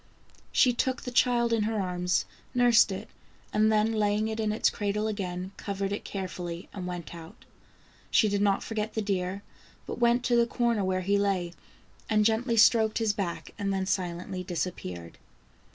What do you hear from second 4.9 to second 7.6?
again, covered it carefully, and went out.